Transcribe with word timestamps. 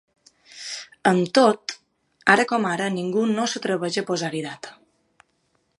Amb 1.09 1.27
tot, 1.39 1.75
ara 2.35 2.47
com 2.53 2.67
ara 2.71 2.89
ningú 2.97 3.27
no 3.35 3.47
s’atreveix 3.53 3.99
a 4.03 4.05
posar-hi 4.11 4.43
data. 4.51 4.75